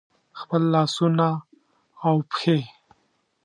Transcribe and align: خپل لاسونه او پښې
خپل 0.39 0.61
لاسونه 0.73 1.27
او 2.05 2.15
پښې 2.29 2.59